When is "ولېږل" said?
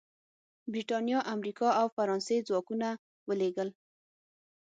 3.27-3.69